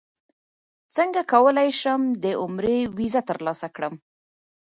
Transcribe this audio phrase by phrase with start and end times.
[0.95, 3.93] څنګه کولی شم د عمرې ویزه ترلاسه کړم